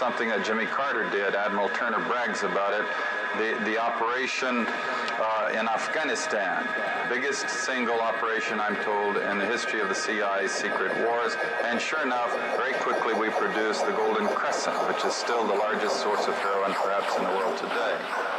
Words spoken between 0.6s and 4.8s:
Carter did. Admiral Turner brags about it. The, the operation